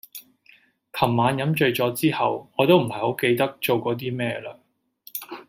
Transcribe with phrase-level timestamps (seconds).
[0.93, 4.57] 琴晚飲醉咗之後我都唔係好記得做過啲咩啦